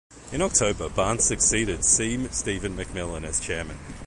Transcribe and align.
In 0.31 0.41
October, 0.41 0.89
Barnes 0.89 1.25
succeeded 1.25 1.85
C. 1.85 2.27
Steven 2.29 2.75
McMillan 2.75 3.23
as 3.23 3.39
chairman. 3.39 3.77